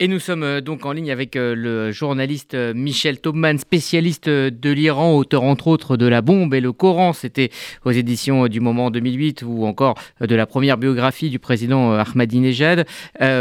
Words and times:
Et 0.00 0.06
nous 0.06 0.20
sommes 0.20 0.44
euh, 0.44 0.60
donc 0.60 0.86
en 0.86 0.92
ligne 0.92 1.10
avec 1.10 1.34
euh, 1.34 1.56
le 1.56 1.90
journaliste 1.90 2.54
euh, 2.54 2.72
Michel 2.72 3.20
Taubman, 3.20 3.58
spécialiste 3.58 4.28
de 4.28 4.70
l'Iran, 4.70 5.16
auteur 5.16 5.42
entre 5.42 5.66
autres 5.66 5.96
de 5.96 6.06
La 6.06 6.22
bombe 6.22 6.54
et 6.54 6.60
le 6.60 6.70
Coran. 6.70 7.12
C'était 7.12 7.50
aux 7.84 7.90
éditions 7.90 8.46
du 8.46 8.60
moment 8.60 8.92
2008 8.92 9.42
ou 9.44 9.66
encore 9.66 9.96
de 10.20 10.36
la 10.36 10.46
première 10.46 10.78
biographie 10.78 11.30
du 11.30 11.40
président 11.40 11.94
Ahmadinejad. 11.94 12.86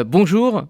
bonjour. 0.07 0.63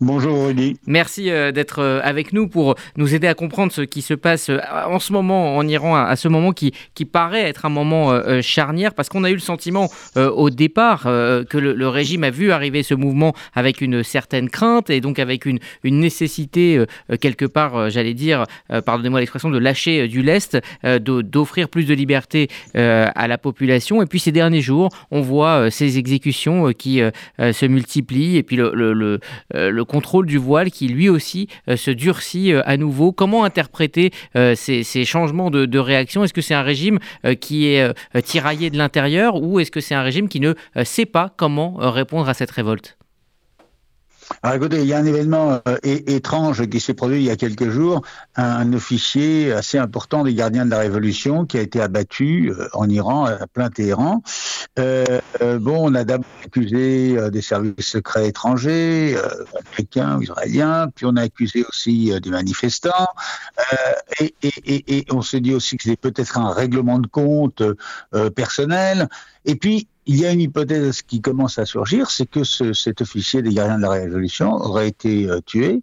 Bonjour 0.00 0.46
Rudy. 0.46 0.76
Merci 0.86 1.28
euh, 1.28 1.50
d'être 1.50 1.80
euh, 1.80 2.00
avec 2.04 2.32
nous 2.32 2.46
pour 2.46 2.76
nous 2.96 3.16
aider 3.16 3.26
à 3.26 3.34
comprendre 3.34 3.72
ce 3.72 3.80
qui 3.80 4.00
se 4.00 4.14
passe 4.14 4.48
euh, 4.48 4.60
en 4.86 5.00
ce 5.00 5.12
moment 5.12 5.56
en 5.56 5.66
Iran, 5.66 5.96
à 5.96 6.14
ce 6.14 6.28
moment 6.28 6.52
qui, 6.52 6.72
qui 6.94 7.04
paraît 7.04 7.48
être 7.48 7.66
un 7.66 7.68
moment 7.68 8.12
charnière, 8.40 8.94
parce 8.94 9.08
qu'on 9.08 9.24
a 9.24 9.30
eu 9.30 9.34
le 9.34 9.40
sentiment 9.40 9.88
au 10.16 10.50
départ 10.50 11.02
que 11.02 11.58
le, 11.58 11.88
régime 11.88 12.22
a 12.22 12.30
vu 12.30 12.52
arriver 12.52 12.82
ce 12.82 12.94
mouvement 12.94 13.34
avec 13.54 13.80
une 13.80 14.02
certaine 14.02 14.48
crainte 14.48 14.90
et 14.90 15.00
donc 15.00 15.18
avec 15.18 15.46
une, 15.46 15.58
une 15.82 15.98
nécessité 15.98 16.84
quelque 17.20 17.44
part, 17.44 17.90
j'allais 17.90 18.14
dire, 18.14 18.44
pardonnez-moi 18.68 19.20
l'expression, 19.20 19.50
de 19.50 19.58
lâcher 19.58 20.06
du 20.08 20.22
lest, 20.22 20.58
d'offrir 20.84 21.68
plus 21.68 21.84
de 21.84 21.94
liberté 21.94 22.48
à 22.74 23.28
la 23.28 23.38
population. 23.38 24.02
Et 24.02 24.06
puis 24.06 24.20
ces 24.20 24.32
derniers 24.32 24.62
jours, 24.62 24.90
on 25.10 25.20
voit 25.20 25.70
ces 25.70 25.98
exécutions 25.98 26.72
qui 26.72 27.00
se 27.38 27.66
multiplient 27.66 28.36
et 28.36 28.42
puis 28.42 28.56
le, 28.56 29.20
contrôle 29.88 30.26
du 30.26 30.38
voile 30.38 30.70
qui 30.70 30.86
lui 30.86 31.08
aussi 31.08 31.48
euh, 31.68 31.76
se 31.76 31.90
durcit 31.90 32.52
euh, 32.52 32.62
à 32.64 32.76
nouveau. 32.76 33.10
Comment 33.10 33.42
interpréter 33.42 34.12
euh, 34.36 34.54
ces, 34.54 35.04
changements 35.04 35.50
de, 35.50 35.78
réaction? 35.78 36.22
Est-ce 36.22 36.34
que 36.34 36.40
c'est 36.40 36.54
un 36.54 36.62
régime 36.62 36.98
qui 37.40 37.66
est 37.66 37.94
tiraillé 38.22 38.68
de 38.68 38.76
l'intérieur 38.76 39.40
ou 39.40 39.60
est-ce 39.60 39.70
que 39.70 39.80
c'est 39.80 39.94
un 39.94 40.02
régime 40.02 40.28
qui 40.28 40.40
ne 40.40 40.54
sait 40.84 41.06
pas 41.06 41.32
comment 41.36 41.74
répondre 41.78 42.28
à 42.28 42.34
cette 42.34 42.50
révolte? 42.50 42.97
Alors 44.42 44.56
écoutez, 44.56 44.80
il 44.80 44.86
y 44.86 44.92
a 44.92 44.98
un 44.98 45.04
événement 45.04 45.60
euh, 45.66 45.76
étrange 45.82 46.68
qui 46.68 46.80
s'est 46.80 46.94
produit 46.94 47.18
il 47.18 47.24
y 47.24 47.30
a 47.30 47.36
quelques 47.36 47.70
jours. 47.70 48.02
Un, 48.36 48.72
officier 48.72 49.52
assez 49.52 49.78
important 49.78 50.24
des 50.24 50.34
gardiens 50.34 50.64
de 50.64 50.70
la 50.70 50.78
Révolution 50.78 51.46
qui 51.46 51.58
a 51.58 51.62
été 51.62 51.80
abattu 51.80 52.52
euh, 52.52 52.68
en 52.74 52.88
Iran, 52.88 53.24
à 53.26 53.46
plein 53.46 53.70
Téhéran. 53.70 54.22
Euh, 54.78 55.04
bon, 55.58 55.90
on 55.90 55.94
a 55.94 56.04
d'abord 56.04 56.26
accusé 56.44 57.16
des 57.30 57.42
services 57.42 57.88
secrets 57.88 58.28
étrangers, 58.28 59.16
américains 59.66 60.18
ou 60.18 60.22
israéliens, 60.22 60.88
puis 60.94 61.06
on 61.06 61.16
a 61.16 61.22
accusé 61.22 61.64
aussi 61.68 62.12
des 62.20 62.30
manifestants. 62.30 63.08
Et, 64.20 64.34
et, 64.42 64.98
et, 64.98 65.04
on 65.10 65.22
s'est 65.22 65.40
dit 65.40 65.54
aussi 65.54 65.76
que 65.76 65.84
c'était 65.84 65.96
peut-être 65.96 66.38
un 66.38 66.52
règlement 66.52 66.98
de 66.98 67.06
compte 67.06 67.62
personnel. 68.34 69.08
Et 69.44 69.56
puis, 69.56 69.88
il 70.08 70.16
y 70.16 70.26
a 70.26 70.32
une 70.32 70.40
hypothèse 70.40 71.02
qui 71.02 71.20
commence 71.20 71.58
à 71.58 71.66
surgir, 71.66 72.10
c'est 72.10 72.26
que 72.26 72.42
ce, 72.42 72.72
cet 72.72 73.02
officier 73.02 73.42
des 73.42 73.52
gardiens 73.52 73.76
de 73.76 73.82
la 73.82 73.90
Révolution 73.90 74.52
aurait 74.52 74.88
été 74.88 75.28
euh, 75.28 75.40
tué. 75.44 75.82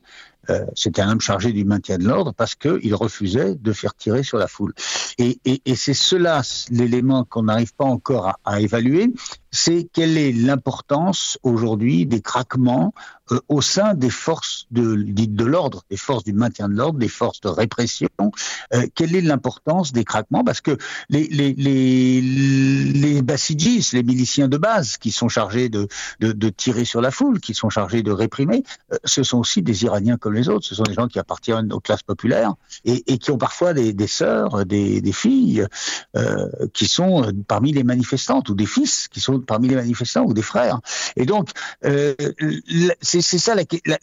Euh, 0.50 0.66
C'était 0.76 1.02
un 1.02 1.12
homme 1.12 1.22
chargé 1.22 1.52
du 1.52 1.64
maintien 1.64 2.00
de 2.00 2.06
l'ordre 2.08 2.34
parce 2.34 2.56
qu'il 2.56 2.96
refusait 2.96 3.56
de 3.56 3.72
faire 3.72 3.94
tirer 3.96 4.24
sur 4.24 4.38
la 4.40 4.48
foule. 4.48 4.74
Et, 5.18 5.40
c'est 5.76 5.94
cela 5.94 6.42
l'élément 6.72 7.24
qu'on 7.24 7.44
n'arrive 7.44 7.74
pas 7.76 7.86
encore 7.86 8.38
à 8.44 8.62
évaluer, 8.62 9.12
c'est 9.56 9.88
quelle 9.94 10.18
est 10.18 10.34
l'importance 10.34 11.40
aujourd'hui 11.42 12.06
des 12.06 12.22
craquements 12.22 12.94
euh, 13.32 13.40
au 13.48 13.62
sein 13.62 13.94
des 13.96 14.10
forces 14.10 14.68
de, 14.70 14.96
de 14.96 15.46
l'ordre, 15.46 15.84
des 15.90 15.98
forces 15.98 16.24
du 16.24 16.34
maintien 16.34 16.70
de 16.70 16.76
l'ordre, 16.76 17.00
des 17.00 17.08
forces 17.08 17.40
de 17.42 17.48
répression. 17.48 18.10
Euh, 18.74 18.86
quelle 18.94 19.16
est 19.16 19.22
l'importance 19.22 19.94
des 19.94 20.04
craquements? 20.04 20.44
Parce 20.44 20.62
que 20.62 20.78
les, 21.10 21.28
les, 21.28 21.54
les, 21.54 22.22
les 22.22 23.22
bassidjis, 23.22 23.90
les 23.94 24.04
miliciens 24.04 24.48
de 24.48 24.58
base 24.58 24.98
qui 24.98 25.12
sont 25.12 25.30
chargés 25.30 25.70
de, 25.70 25.88
de, 26.20 26.34
de, 26.34 26.50
tirer 26.50 26.86
sur 26.86 27.02
la 27.02 27.10
foule, 27.10 27.40
qui 27.40 27.54
sont 27.54 27.70
chargés 27.70 28.04
de 28.04 28.12
réprimer, 28.12 28.64
euh, 28.92 28.98
ce 29.06 29.24
sont 29.24 29.40
aussi 29.40 29.62
des 29.62 29.86
Iraniens 29.86 30.18
comme 30.18 30.34
les 30.34 30.50
autres. 30.50 30.66
Ce 30.66 30.76
sont 30.76 30.84
des 30.84 30.94
gens 30.94 31.08
qui 31.08 31.18
appartiennent 31.18 31.72
aux 31.72 31.80
classes 31.80 32.04
populaires 32.04 32.54
et, 32.84 33.12
et 33.12 33.18
qui 33.18 33.32
ont 33.32 33.38
parfois 33.38 33.74
des, 33.74 33.94
des 33.94 34.08
sœurs, 34.08 34.66
des, 34.66 35.02
des 35.02 35.14
filles 35.14 35.66
euh, 36.16 36.48
qui 36.74 36.88
sont 36.88 37.32
parmi 37.48 37.72
les 37.72 37.84
manifestantes 37.84 38.50
ou 38.50 38.56
des 38.56 38.66
fils 38.66 39.08
qui 39.08 39.22
sont 39.22 39.40
parmi 39.46 39.68
les 39.68 39.76
manifestants 39.76 40.26
ou 40.26 40.34
des 40.34 40.42
frères. 40.42 40.80
Et 41.16 41.26
donc, 41.26 41.50
euh, 41.86 42.16
c'est 43.02 43.22
ça 43.22 43.56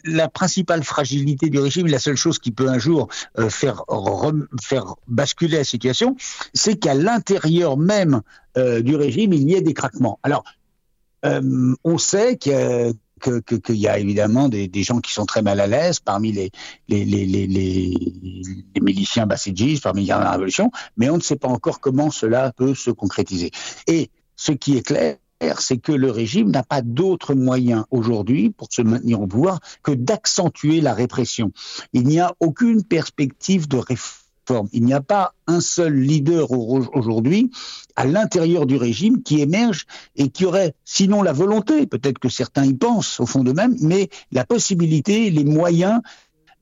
la, 0.03 0.29
principale 0.29 0.83
fragilité 0.83 1.49
du 1.49 1.59
régime. 1.59 1.87
La 1.87 1.99
seule 1.99 2.15
chose 2.15 2.39
qui 2.39 2.51
peut 2.51 2.69
un 2.69 2.79
jour 2.79 3.07
euh, 3.37 3.49
faire, 3.49 3.83
basculer 5.07 5.57
la 5.57 5.63
situation, 5.63 6.15
c'est 6.53 6.77
qu'à 6.77 6.93
l'intérieur 6.93 7.77
même 7.77 8.21
euh, 8.57 8.81
du 8.81 8.95
régime, 8.95 9.33
il 9.33 9.49
y 9.49 9.55
ait 9.55 9.61
des 9.61 9.73
craquements. 9.73 10.19
Alors, 10.23 10.43
on 11.25 11.97
sait 11.97 12.37
a 12.51 12.91
qu'il 13.31 13.75
y 13.75 13.87
a 13.87 13.97
évidemment 13.97 14.49
des, 14.49 14.83
gens 14.83 14.99
qui 14.99 15.13
sont 15.13 15.25
très 15.25 15.41
mal 15.41 15.61
à 15.61 15.67
l'aise 15.67 16.01
parmi 16.01 16.33
les, 16.33 16.51
les, 16.89 17.05
les, 17.05 17.25
les, 17.25 17.47
les 17.47 18.81
miliciens 18.81 19.25
bassidjis, 19.25 19.79
parmi 19.81 20.05
la 20.05 20.31
révolution, 20.31 20.69
mais 20.97 21.09
on 21.09 21.15
ne 21.15 21.21
sait 21.21 21.37
pas 21.37 21.47
encore 21.47 21.79
comment 21.79 22.11
cela 22.11 22.51
peut 22.51 22.75
se 22.75 22.91
concrétiser. 22.91 23.51
Et 23.87 24.09
ce 24.35 24.51
qui 24.51 24.77
est 24.77 24.85
clair, 24.85 25.15
c'est 25.57 25.77
que 25.77 25.91
le 25.91 26.11
régime 26.11 26.51
n'a 26.51 26.63
pas 26.63 26.81
d'autre 26.81 27.33
moyen 27.33 27.85
aujourd'hui 27.91 28.49
pour 28.49 28.67
se 28.71 28.81
maintenir 28.81 29.21
au 29.21 29.27
pouvoir 29.27 29.59
que 29.81 29.91
d'accentuer 29.91 30.81
la 30.81 30.93
répression. 30.93 31.51
Il 31.93 32.03
n'y 32.03 32.19
a 32.19 32.33
aucune 32.39 32.83
perspective 32.83 33.67
de 33.67 33.77
réforme. 33.77 34.67
Il 34.73 34.83
n'y 34.83 34.93
a 34.93 35.01
pas 35.01 35.33
un 35.47 35.61
seul 35.61 35.95
leader 35.95 36.51
aujourd'hui 36.51 37.49
à 37.95 38.05
l'intérieur 38.05 38.65
du 38.65 38.75
régime 38.75 39.23
qui 39.23 39.39
émerge 39.39 39.85
et 40.17 40.29
qui 40.29 40.45
aurait, 40.45 40.73
sinon 40.83 41.21
la 41.21 41.31
volonté, 41.31 41.87
peut-être 41.87 42.19
que 42.19 42.27
certains 42.27 42.65
y 42.65 42.73
pensent 42.73 43.21
au 43.21 43.25
fond 43.25 43.43
d'eux-mêmes, 43.43 43.77
mais 43.79 44.09
la 44.31 44.43
possibilité, 44.45 45.29
les 45.29 45.45
moyens 45.45 46.01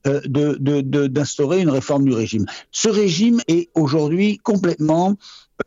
d'instaurer 0.06 1.57
de, 1.57 1.62
une 1.63 1.69
réforme 1.69 2.06
du 2.06 2.13
régime. 2.13 2.45
Ce 2.72 2.89
régime 2.89 3.39
est 3.47 3.69
aujourd'hui 3.75 4.38
complètement 4.38 5.16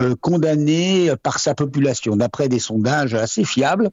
euh, 0.03 0.17
condamné 0.21 1.13
par 1.23 1.39
sa 1.39 1.55
population, 1.55 2.17
d'après 2.17 2.49
des 2.49 2.59
sondages 2.59 3.15
assez 3.15 3.45
fiables 3.45 3.91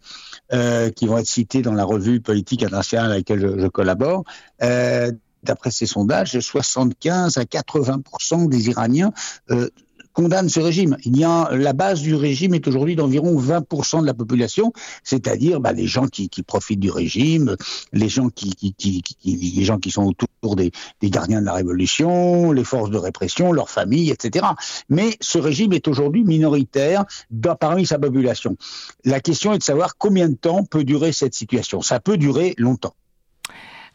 euh, 0.52 0.90
qui 0.90 1.06
vont 1.06 1.18
être 1.18 1.28
cités 1.28 1.62
dans 1.62 1.74
la 1.74 1.84
revue 1.84 2.22
politique 2.22 2.64
internationale 2.64 3.12
à 3.12 3.16
laquelle 3.16 3.60
je, 3.60 3.68
collabore. 3.68 4.24
Euh, 4.64 5.12
d'après 5.44 5.72
ces 5.72 5.86
sondages, 5.86 6.40
75 6.40 7.38
à 7.38 7.44
80% 7.44 8.50
des 8.50 8.70
Iraniens 8.70 9.12
euh, 9.50 9.70
condamne 10.14 10.50
ce 10.50 10.60
régime. 10.60 10.98
Il 11.06 11.18
y 11.18 11.24
a 11.24 11.50
la 11.52 11.74
base 11.74 12.02
du 12.02 12.16
régime 12.16 12.54
est 12.54 12.68
aujourd'hui 12.68 12.96
d'environ 12.96 13.40
20% 13.40 14.02
de 14.02 14.06
la 14.06 14.14
population, 14.14 14.74
c'est-à-dire 15.04 15.60
bah, 15.60 15.74
les 15.74 15.88
gens 15.88 16.08
qui, 16.08 16.30
qui, 16.30 16.44
profitent 16.44 16.80
du 16.80 16.92
régime, 16.92 17.56
les 17.94 18.10
gens 18.10 18.30
qui, 18.30 18.56
qui, 18.56 18.74
qui, 18.74 19.04
les 19.24 19.64
gens 19.64 19.78
qui 19.78 19.92
sont 19.92 20.06
autour 20.06 20.56
des, 20.56 20.72
des, 21.02 21.10
gardiens 21.10 21.42
de 21.42 21.46
la 21.46 21.54
révolution, 21.54 22.52
les 22.52 22.64
forces 22.64 22.90
de 22.90 22.98
répression, 22.98 23.52
leurs 23.52 23.70
familles, 23.70 24.12
etc. 24.12 24.46
Mais 24.90 25.18
ce 25.22 25.38
régime 25.38 25.74
est 25.74 25.88
aujourd'hui 25.88 26.24
minoritaire 26.24 27.06
dans, 27.30 27.56
parmi 27.56 27.86
sa 27.86 28.00
population. 28.00 28.58
La 29.06 29.20
question 29.20 29.54
est 29.54 29.60
de 29.60 29.64
savoir 29.64 29.98
combien 29.98 30.30
de 30.30 30.36
temps 30.36 30.64
peut 30.64 30.84
durer 30.84 31.12
cette 31.12 31.34
situation. 31.34 31.82
Ça 31.82 32.00
peut 32.00 32.18
durer 32.18 32.54
longtemps. 32.58 32.96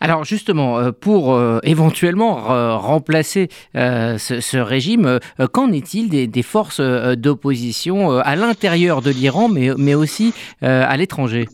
Alors 0.01 0.25
justement, 0.25 0.79
euh, 0.79 0.93
pour 0.93 1.33
euh, 1.33 1.59
éventuellement 1.63 2.53
euh, 2.53 2.77
remplacer 2.77 3.49
ce, 3.75 4.57
régime, 4.59 5.19
qu'en 5.53 5.73
est-il 5.73 6.09
des, 6.09 6.43
forces 6.43 6.81
d'opposition 6.81 8.11
à 8.19 8.37
l'intérieur 8.37 9.03
de 9.03 9.11
l'Iran, 9.11 9.49
mais, 9.49 9.95
aussi 9.95 10.33
à 10.63 10.97
l'étranger? 10.97 11.49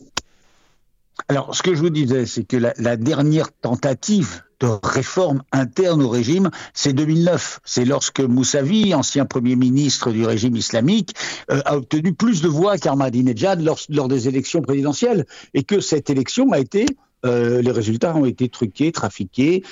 Alors, 1.29 1.55
ce 1.55 1.63
que 1.63 1.73
je 1.73 1.79
vous 1.79 1.89
disais, 1.89 2.25
c'est 2.25 2.43
que 2.43 2.57
la, 2.57 2.97
dernière 2.97 3.51
tentative 3.61 4.41
de 4.59 4.67
réforme 4.83 5.43
interne 5.51 6.01
au 6.01 6.09
régime, 6.09 6.49
c'est 6.73 6.93
2009. 6.93 7.59
C'est 7.63 7.85
lorsque 7.85 8.19
Moussavi, 8.21 8.93
ancien 8.93 9.25
premier 9.25 9.55
ministre 9.55 10.11
du 10.11 10.25
régime 10.25 10.55
islamique, 10.55 11.13
a 11.49 11.75
obtenu 11.77 12.13
plus 12.13 12.41
de 12.41 12.47
voix 12.47 12.77
qu'Ahmadinejad 12.77 13.61
lors, 13.61 13.79
lors 13.89 14.07
des 14.07 14.27
élections 14.27 14.61
présidentielles, 14.61 15.25
et 15.53 15.63
que 15.63 15.79
cette 15.79 16.09
élection 16.09 16.51
a 16.51 16.59
été 16.59 16.85
euh, 17.25 17.61
les 17.61 17.71
résultats 17.71 18.15
ont 18.15 18.25
été 18.25 18.49
truqués, 18.49 18.91
trafiqués. 18.91 19.63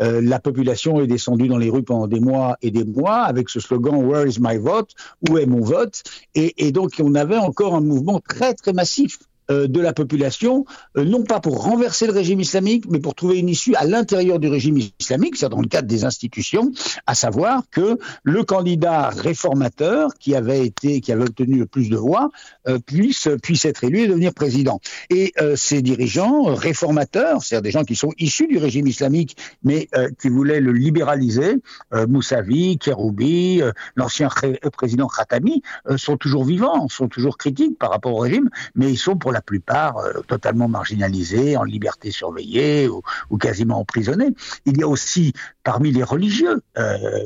Euh, 0.00 0.20
la 0.20 0.38
population 0.38 1.00
est 1.00 1.06
descendue 1.06 1.48
dans 1.48 1.58
les 1.58 1.70
rues 1.70 1.82
pendant 1.82 2.06
des 2.06 2.20
mois 2.20 2.56
et 2.62 2.70
des 2.70 2.84
mois 2.84 3.22
avec 3.22 3.48
ce 3.48 3.60
slogan 3.60 3.96
Where 4.04 4.26
is 4.28 4.38
my 4.40 4.56
vote? 4.56 4.92
Où 5.28 5.38
est 5.38 5.46
mon 5.46 5.60
vote? 5.60 6.02
Et, 6.34 6.70
donc 6.70 7.00
on 7.02 7.14
avait 7.14 7.36
encore 7.36 7.74
un 7.74 7.80
mouvement 7.80 8.20
très 8.20 8.54
très 8.54 8.72
massif 8.72 9.18
de 9.48 9.80
la 9.80 9.92
population, 9.92 10.64
euh, 10.96 11.04
non 11.04 11.24
pas 11.24 11.40
pour 11.40 11.64
renverser 11.64 12.06
le 12.06 12.12
régime 12.12 12.40
islamique, 12.40 12.84
mais 12.90 12.98
pour 12.98 13.14
trouver 13.14 13.38
une 13.38 13.48
issue 13.48 13.74
à 13.76 13.84
l'intérieur 13.84 14.38
du 14.38 14.48
régime 14.48 14.78
islamique, 14.98 15.36
c'est 15.36 15.48
dans 15.48 15.60
le 15.60 15.68
cadre 15.68 15.88
des 15.88 16.04
institutions, 16.04 16.70
à 17.06 17.14
savoir 17.14 17.62
que 17.70 17.98
le 18.22 18.44
candidat 18.44 19.08
réformateur 19.08 20.10
qui 20.20 20.34
avait 20.34 20.66
été, 20.66 21.00
qui 21.00 21.12
avait 21.12 21.24
obtenu 21.24 21.58
le 21.58 21.66
plus 21.66 21.88
de 21.88 21.96
voix, 21.96 22.30
euh, 22.68 22.78
puisse 22.78 23.28
puisse 23.42 23.64
être 23.64 23.84
élu 23.84 24.00
et 24.00 24.08
devenir 24.08 24.34
président. 24.34 24.80
Et 25.10 25.32
ces 25.56 25.82
dirigeants 25.82 26.42
réformateurs, 26.54 27.42
c'est-à-dire 27.42 27.62
des 27.62 27.70
gens 27.70 27.84
qui 27.84 27.96
sont 27.96 28.12
issus 28.18 28.46
du 28.46 28.58
régime 28.58 28.86
islamique, 28.86 29.36
mais 29.62 29.88
qui 30.20 30.28
voulaient 30.28 30.60
le 30.60 30.72
libéraliser, 30.72 31.56
Moussavi, 31.92 32.78
Keroubi, 32.78 33.62
l'ancien 33.96 34.28
président 34.72 35.08
Khatami, 35.08 35.62
sont 35.96 36.16
toujours 36.16 36.44
vivants, 36.44 36.88
sont 36.88 37.08
toujours 37.08 37.38
critiques 37.38 37.78
par 37.78 37.90
rapport 37.90 38.14
au 38.14 38.18
régime, 38.18 38.50
mais 38.74 38.90
ils 38.90 38.98
sont 38.98 39.16
pour 39.16 39.32
la 39.32 39.37
la 39.38 39.42
plupart 39.42 39.96
totalement 40.26 40.68
marginalisés, 40.68 41.56
en 41.56 41.62
liberté 41.62 42.10
surveillée 42.10 42.88
ou, 42.88 43.36
quasiment 43.38 43.78
emprisonnés. 43.78 44.34
Il 44.66 44.78
y 44.78 44.82
a 44.82 44.88
aussi 44.88 45.32
parmi 45.62 45.92
les 45.92 46.02
religieux, 46.02 46.60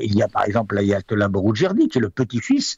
il 0.00 0.14
y 0.14 0.22
a 0.22 0.28
par 0.28 0.44
exemple 0.44 0.74
l'ayatollah 0.74 1.28
Boroujerdi, 1.28 1.88
qui 1.88 1.98
est 1.98 2.00
le 2.00 2.10
petit-fils 2.10 2.76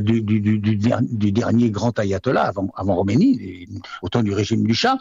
du, 0.00 0.22
du, 0.22 1.32
dernier 1.32 1.70
grand 1.70 1.98
ayatollah 1.98 2.44
avant, 2.44 2.72
avant 2.76 2.94
Roménie, 2.94 3.68
au 4.02 4.08
temps 4.08 4.22
du 4.22 4.32
régime 4.32 4.64
du 4.64 4.74
Shah, 4.74 4.98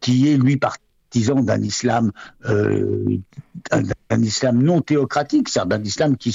qui 0.00 0.28
est 0.28 0.36
lui 0.36 0.56
parti 0.56 0.82
d'un 1.12 1.62
islam, 1.62 2.12
euh, 2.44 3.18
un, 4.10 4.22
islam 4.22 4.62
non 4.62 4.80
théocratique, 4.80 5.48
c'est 5.48 5.60
un 5.60 5.82
islam 5.82 6.16
qui, 6.16 6.34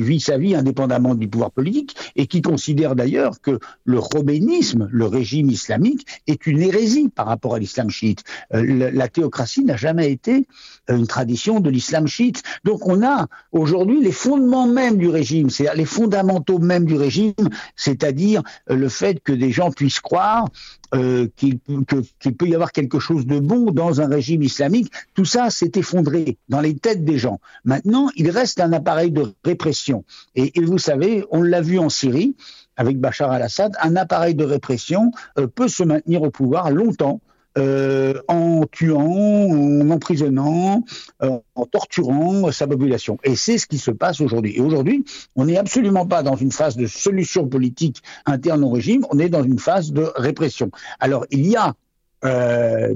vit 0.00 0.20
sa 0.20 0.38
vie 0.38 0.54
indépendamment 0.54 1.14
du 1.14 1.28
pouvoir 1.28 1.50
politique 1.50 1.96
et 2.16 2.26
qui 2.26 2.42
considère 2.42 2.94
d'ailleurs 2.94 3.40
que 3.40 3.58
le 3.84 3.98
robénisme, 3.98 4.88
le 4.90 5.06
régime 5.06 5.50
islamique, 5.50 6.06
est 6.26 6.46
une 6.46 6.60
hérésie 6.62 7.08
par 7.08 7.26
rapport 7.26 7.54
à 7.54 7.58
l'islam 7.58 7.90
chiite. 7.90 8.24
Euh, 8.54 8.90
la, 8.92 9.08
théocratie 9.08 9.64
n'a 9.64 9.76
jamais 9.76 10.10
été 10.10 10.46
une 10.88 11.06
tradition 11.06 11.60
de 11.60 11.70
l'islam 11.70 12.06
chiite. 12.06 12.42
Donc 12.64 12.86
on 12.86 13.04
a 13.04 13.26
aujourd'hui 13.52 14.02
les 14.02 14.12
fondements 14.12 14.66
même 14.66 14.98
du 14.98 15.08
régime, 15.08 15.50
c'est-à-dire 15.50 15.76
les 15.76 15.84
fondamentaux 15.84 16.58
même 16.58 16.84
du 16.84 16.96
régime, 16.96 17.34
c'est-à-dire 17.76 18.42
le 18.68 18.88
fait 18.88 19.20
que 19.22 19.32
des 19.32 19.50
gens 19.50 19.70
puissent 19.70 20.00
croire 20.00 20.46
euh, 20.94 21.26
qu'il 21.36 21.58
peut 21.58 22.46
y 22.46 22.54
avoir 22.54 22.70
quelque 22.70 23.00
chose 23.00 23.26
de 23.26 23.40
bon 23.40 23.72
dans 23.72 24.00
un 24.00 24.06
régime 24.06 24.42
islamique, 24.42 24.92
tout 25.14 25.24
ça 25.24 25.50
s'est 25.50 25.72
effondré 25.74 26.15
dans 26.48 26.60
les 26.60 26.76
têtes 26.76 27.04
des 27.04 27.18
gens. 27.18 27.40
Maintenant, 27.64 28.08
il 28.16 28.30
reste 28.30 28.60
un 28.60 28.72
appareil 28.72 29.10
de 29.10 29.34
répression. 29.44 30.04
Et, 30.34 30.52
vous 30.60 30.78
savez, 30.78 31.24
on 31.30 31.42
l'a 31.42 31.60
vu 31.60 31.78
en 31.78 31.88
Syrie 31.88 32.36
avec 32.76 32.98
Bachar 32.98 33.30
al-Assad, 33.30 33.74
un 33.80 33.96
appareil 33.96 34.34
de 34.34 34.44
répression 34.44 35.10
euh, 35.38 35.46
peut 35.46 35.68
se 35.68 35.82
maintenir 35.82 36.22
au 36.22 36.30
pouvoir 36.30 36.70
longtemps 36.70 37.20
euh, 37.58 38.20
en 38.28 38.66
tuant, 38.70 39.00
en 39.00 39.88
emprisonnant, 39.88 40.84
euh, 41.22 41.38
en 41.54 41.64
torturant 41.64 42.52
sa 42.52 42.66
population. 42.66 43.16
Et 43.24 43.34
c'est 43.34 43.56
ce 43.56 43.66
qui 43.66 43.78
se 43.78 43.90
passe 43.90 44.20
aujourd'hui. 44.20 44.56
Et 44.56 44.60
aujourd'hui, 44.60 45.06
on 45.36 45.46
n'est 45.46 45.56
absolument 45.56 46.06
pas 46.06 46.22
dans 46.22 46.36
une 46.36 46.52
phase 46.52 46.76
de 46.76 46.86
solution 46.86 47.48
politique 47.48 48.02
interne 48.26 48.62
au 48.62 48.68
régime, 48.68 49.06
on 49.10 49.18
est 49.18 49.30
dans 49.30 49.42
une 49.42 49.58
phase 49.58 49.92
de 49.92 50.06
répression. 50.16 50.70
Alors, 51.00 51.24
il 51.30 51.46
y 51.46 51.56
a 51.56 51.74
euh, 52.24 52.94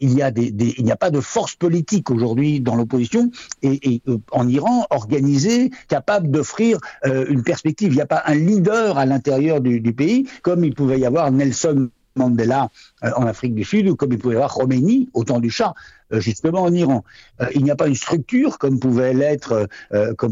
il 0.00 0.12
y 0.14 0.22
a 0.22 0.30
des, 0.30 0.52
il 0.78 0.84
n'y 0.84 0.92
a 0.92 0.96
pas 0.96 1.10
de 1.10 1.20
force 1.20 1.54
politique 1.56 2.10
aujourd'hui 2.10 2.60
dans 2.60 2.76
l'opposition 2.76 3.30
et, 3.62 4.02
en 4.30 4.48
Iran 4.48 4.86
organisée 4.90 5.70
capable 5.88 6.30
d'offrir 6.30 6.78
une 7.04 7.42
perspective. 7.42 7.92
Il 7.92 7.96
n'y 7.96 8.00
a 8.00 8.06
pas 8.06 8.22
un 8.26 8.34
leader 8.34 8.98
à 8.98 9.06
l'intérieur 9.06 9.60
du, 9.60 9.80
du, 9.80 9.92
pays 9.92 10.28
comme 10.42 10.64
il 10.64 10.74
pouvait 10.74 11.00
y 11.00 11.06
avoir 11.06 11.30
Nelson 11.30 11.90
Mandela 12.16 12.68
euh, 13.04 13.10
en 13.16 13.26
Afrique 13.26 13.54
du 13.54 13.64
Sud, 13.64 13.88
ou 13.88 13.96
comme 13.96 14.12
il 14.12 14.18
pouvait 14.18 14.34
y 14.34 14.36
avoir 14.36 14.54
Khomeini 14.54 15.08
au 15.14 15.24
temps 15.24 15.40
du 15.40 15.50
Shah, 15.50 15.74
euh, 16.12 16.20
justement 16.20 16.62
en 16.62 16.72
Iran. 16.72 17.04
Euh, 17.40 17.46
il 17.54 17.62
n'y 17.62 17.70
a 17.70 17.76
pas 17.76 17.88
une 17.88 17.94
structure 17.94 18.58
comme 18.58 18.78
pouvait 18.78 19.14
l'être, 19.14 19.68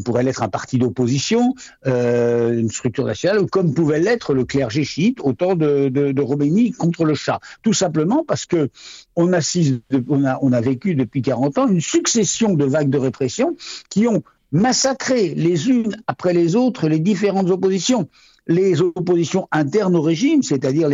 pourrait 0.05 0.23
l'être 0.23 0.43
un 0.43 0.49
parti 0.49 0.79
d'opposition, 0.79 1.55
une 1.85 2.71
structure 2.71 3.05
nationale, 3.05 3.41
ou 3.41 3.47
comme 3.47 3.75
pouvait 3.75 4.01
l'être 4.01 4.35
le 4.35 4.45
clergé 4.45 4.85
chiite 4.85 5.19
au 5.23 5.33
temps 5.33 5.55
de, 5.55 5.89
de, 5.89 6.73
contre 6.77 7.05
le 7.05 7.15
Shah. 7.15 7.41
Tout 7.63 7.73
simplement 7.73 8.25
parce 8.27 8.45
que 8.45 8.69
on, 9.17 9.33
assiste, 9.33 9.81
on, 10.09 10.25
a, 10.25 10.39
on 10.43 10.53
a 10.53 10.61
vécu 10.61 10.95
depuis 10.95 11.23
40 11.23 11.59
ans 11.59 11.69
une 11.69 11.81
succession 11.81 12.55
de 12.55 12.65
vagues 12.65 12.91
de 12.91 12.99
répression 12.99 13.57
qui 13.89 14.07
ont 14.07 14.23
massacré 14.53 15.35
les 15.35 15.69
unes 15.69 15.97
après 16.07 16.33
les 16.33 16.57
autres 16.57 16.89
les 16.89 16.99
différentes 16.99 17.51
oppositions 17.51 18.09
les 18.49 18.81
oppositions 18.81 19.47
internes 19.53 19.95
au 19.95 20.01
régime, 20.01 20.43
c'est-à-dire 20.43 20.89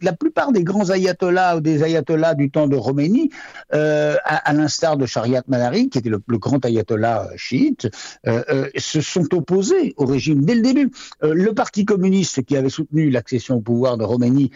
la 0.00 0.12
plupart 0.12 0.52
des 0.52 0.62
grands 0.62 0.90
ayatollahs 0.90 1.56
ou 1.56 1.60
des 1.60 1.82
ayatollahs 1.82 2.34
du 2.34 2.50
temps 2.50 2.68
de 2.68 2.76
Roménie, 2.76 3.30
euh, 3.74 4.16
à, 4.24 4.52
l'instar 4.52 4.96
de 4.96 5.04
Shariat 5.04 5.42
Madari, 5.48 5.88
qui 5.88 5.98
était 5.98 6.08
le, 6.08 6.20
plus 6.20 6.38
grand 6.38 6.64
ayatollah 6.64 7.30
chiite, 7.36 7.90
euh, 8.26 8.44
euh, 8.48 8.68
se 8.76 9.00
sont 9.00 9.34
opposés 9.34 9.94
au 9.96 10.06
régime 10.06 10.44
dès 10.44 10.54
le 10.54 10.62
début. 10.62 10.90
le 11.22 11.52
Parti 11.52 11.84
communiste 11.84 12.44
qui 12.44 12.56
avait 12.56 12.68
soutenu 12.68 13.10
l'accession 13.10 13.56
au 13.56 13.60
pouvoir 13.60 13.96
de 13.96 14.04
Roménie 14.04 14.50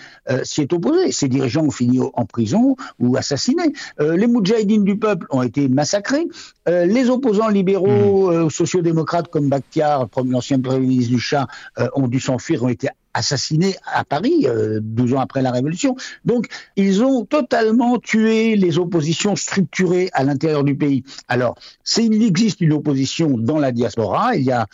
s'y 0.44 0.62
est 0.62 0.72
opposé. 0.72 1.10
Ses 1.10 1.28
dirigeants 1.28 1.64
ont 1.64 1.70
fini 1.70 2.00
en 2.00 2.24
prison 2.24 2.76
ou 3.00 3.16
assassinés. 3.16 3.72
les 3.98 4.26
Moudjahidines 4.26 4.84
du 4.84 4.96
peuple 4.96 5.26
ont 5.30 5.42
été 5.42 5.68
massacrés. 5.68 6.26
les 6.66 7.10
opposants 7.10 7.48
libéraux, 7.48 8.30
mmh. 8.30 8.50
sociodémocrates 8.50 9.28
comme 9.28 9.48
Bakhtiar, 9.48 10.08
l'ancien 10.24 10.60
premier 10.60 10.86
ministre 10.86 11.12
du 11.12 11.20
Shah, 11.20 11.46
ont 11.94 12.08
dû 12.08 12.20
s'enfuir 12.28 12.62
ont 12.62 12.68
été 12.68 12.88
assassinés 13.14 13.74
à 13.92 14.04
Paris, 14.04 14.46
euh, 14.46 14.80
12 14.82 15.14
ans 15.14 15.20
après 15.20 15.42
la 15.42 15.50
Révolution. 15.50 15.96
Donc, 16.24 16.46
ils 16.76 17.02
ont 17.02 17.24
totalement 17.24 17.98
tué 17.98 18.54
les 18.54 18.78
oppositions 18.78 19.34
structurées 19.34 20.10
à 20.12 20.24
l'intérieur 20.24 20.62
du 20.62 20.76
pays. 20.76 21.04
Alors, 21.26 21.56
s'il 21.82 22.22
existe 22.22 22.60
une 22.60 22.74
opposition 22.74 23.38
dans 23.38 23.58
la 23.58 23.72
diaspora, 23.72 24.36
il 24.36 24.44
y 24.44 24.52
a 24.52 24.66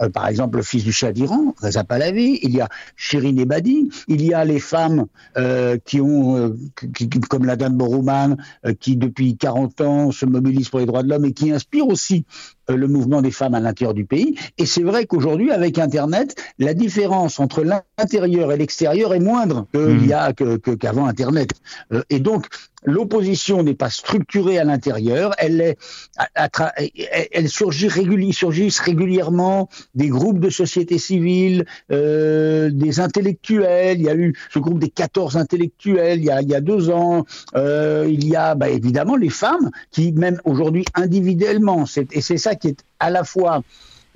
euh, 0.00 0.08
par 0.08 0.28
exemple 0.28 0.58
le 0.58 0.62
fils 0.62 0.84
du 0.84 0.92
Shah 0.92 1.12
d'Iran, 1.12 1.54
Reza 1.60 1.84
Pahlavi, 1.84 2.38
il 2.42 2.54
y 2.54 2.60
a 2.60 2.68
Shirin 2.96 3.36
Ebadi, 3.36 3.88
il 4.06 4.24
y 4.24 4.32
a 4.32 4.44
les 4.44 4.60
femmes 4.60 5.06
euh, 5.36 5.76
qui 5.84 6.00
ont, 6.00 6.36
euh, 6.36 6.56
comme 7.28 7.44
la 7.44 7.56
dame 7.56 7.76
Borouman, 7.76 8.36
qui 8.80 8.96
depuis 8.96 9.36
40 9.36 9.80
ans 9.80 10.10
se 10.12 10.26
mobilisent 10.26 10.68
pour 10.68 10.80
les 10.80 10.86
droits 10.86 11.02
de 11.02 11.08
l'homme 11.08 11.24
et 11.24 11.32
qui 11.32 11.50
inspirent 11.50 11.88
aussi 11.88 12.24
le 12.68 12.88
mouvement 12.88 13.22
des 13.22 13.30
femmes 13.30 13.54
à 13.54 13.60
l'intérieur 13.60 13.94
du 13.94 14.04
pays. 14.04 14.36
Et 14.58 14.66
c'est 14.66 14.82
vrai 14.82 15.06
qu'aujourd'hui, 15.06 15.50
avec 15.50 15.78
Internet, 15.78 16.34
la 16.58 16.74
différence 16.74 17.40
entre 17.40 17.64
l'intérieur 17.64 18.52
et 18.52 18.56
l'extérieur 18.56 19.14
est 19.14 19.20
moindre 19.20 19.66
qu'il 19.72 20.06
y 20.06 20.12
a 20.12 20.32
qu'avant 20.32 21.06
Internet. 21.06 21.50
et 22.10 22.20
donc, 22.20 22.46
l'opposition 22.84 23.62
n'est 23.62 23.74
pas 23.74 23.90
structurée 23.90 24.58
à 24.58 24.64
l'intérieur, 24.64 25.32
elle, 25.38 25.60
est, 25.60 25.78
elle 27.32 27.48
surgit 27.48 27.88
surgissent 28.32 28.80
régulièrement 28.80 29.68
des 29.94 30.08
groupes 30.08 30.38
de 30.38 30.50
société 30.50 30.98
civile, 30.98 31.64
euh, 31.90 32.70
des 32.72 33.00
intellectuels. 33.00 33.98
Il 33.98 34.04
y 34.04 34.08
a 34.08 34.14
eu 34.14 34.34
ce 34.50 34.58
groupe 34.58 34.78
des 34.78 34.90
14 34.90 35.36
intellectuels 35.36 36.18
il 36.18 36.24
y 36.24 36.30
a, 36.30 36.40
il 36.42 36.48
y 36.48 36.54
a 36.54 36.60
deux 36.60 36.90
ans. 36.90 37.24
Euh, 37.56 38.06
il 38.08 38.26
y 38.26 38.36
a 38.36 38.54
bah, 38.54 38.68
évidemment 38.68 39.16
les 39.16 39.30
femmes 39.30 39.70
qui, 39.90 40.12
même 40.12 40.40
aujourd'hui 40.44 40.84
individuellement, 40.94 41.84
et 42.12 42.20
c'est 42.20 42.38
ça 42.38 42.54
qui 42.58 42.68
est 42.68 42.84
à 42.98 43.10
la 43.10 43.24
fois 43.24 43.62